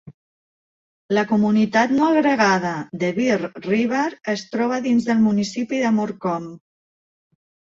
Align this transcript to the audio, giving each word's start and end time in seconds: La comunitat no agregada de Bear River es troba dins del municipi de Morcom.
La 1.17 1.23
comunitat 1.31 1.93
no 1.97 2.07
agregada 2.13 2.71
de 3.03 3.11
Bear 3.19 3.37
River 3.67 4.07
es 4.35 4.47
troba 4.55 4.81
dins 4.87 5.07
del 5.11 5.23
municipi 5.27 5.83
de 5.87 5.93
Morcom. 6.01 6.51